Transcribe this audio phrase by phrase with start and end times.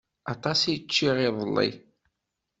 [0.33, 1.69] Aṭas i ččiɣ iḍelli.